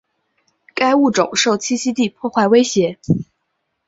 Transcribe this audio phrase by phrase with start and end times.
[0.73, 2.97] 该物种受栖息地破坏威胁。